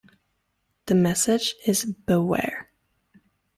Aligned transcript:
The 0.87 0.95
message 0.95 1.53
is 1.67 1.85
Beware. 1.85 2.71